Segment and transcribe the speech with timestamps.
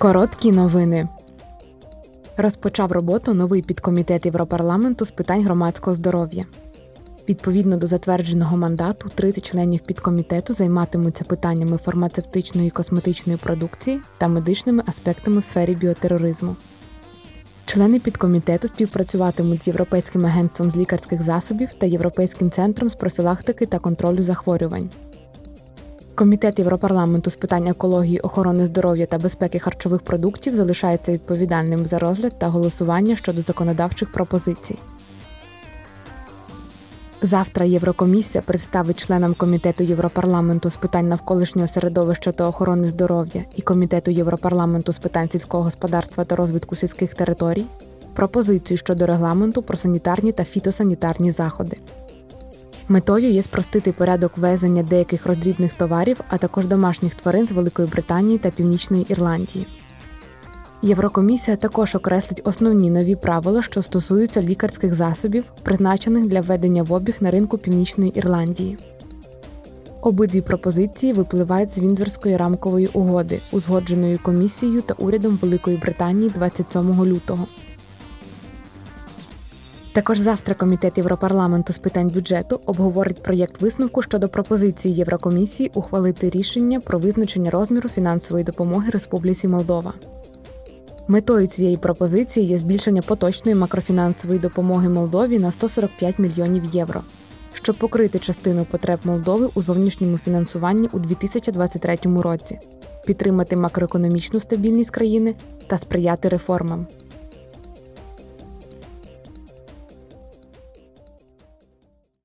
[0.00, 1.08] Короткі новини.
[2.36, 6.44] Розпочав роботу новий підкомітет Європарламенту з питань громадського здоров'я.
[7.28, 14.82] Відповідно до затвердженого мандату, 30 членів підкомітету займатимуться питаннями фармацевтичної і косметичної продукції та медичними
[14.86, 16.56] аспектами в сфері біотероризму.
[17.64, 23.78] Члени підкомітету співпрацюватимуть з Європейським агентством з лікарських засобів та Європейським центром з профілактики та
[23.78, 24.90] контролю захворювань.
[26.20, 32.38] Комітет Європарламенту з питань екології, охорони здоров'я та безпеки харчових продуктів залишається відповідальним за розгляд
[32.38, 34.78] та голосування щодо законодавчих пропозицій.
[37.22, 44.10] Завтра Єврокомісія представить членам комітету Європарламенту з питань навколишнього середовища та охорони здоров'я і комітету
[44.10, 47.66] Європарламенту з питань сільського господарства та розвитку сільських територій
[48.14, 51.76] пропозицію щодо регламенту про санітарні та фітосанітарні заходи.
[52.90, 58.38] Метою є спростити порядок ввезення деяких роздрібних товарів, а також домашніх тварин з Великої Британії
[58.38, 59.66] та Північної Ірландії.
[60.82, 67.14] Єврокомісія також окреслить основні нові правила, що стосуються лікарських засобів, призначених для введення в обіг
[67.20, 68.78] на ринку Північної Ірландії.
[70.00, 77.46] Обидві пропозиції випливають з Віндзорської рамкової угоди, узгодженої комісією та урядом Великої Британії 27 лютого.
[79.92, 86.80] Також завтра Комітет Європарламенту з питань бюджету обговорить проєкт висновку щодо пропозиції Єврокомісії ухвалити рішення
[86.80, 89.92] про визначення розміру фінансової допомоги Республіці Молдова.
[91.08, 97.00] Метою цієї пропозиції є збільшення поточної макрофінансової допомоги Молдові на 145 мільйонів євро,
[97.52, 102.58] щоб покрити частину потреб Молдови у зовнішньому фінансуванні у 2023 році,
[103.06, 105.34] підтримати макроекономічну стабільність країни
[105.66, 106.86] та сприяти реформам.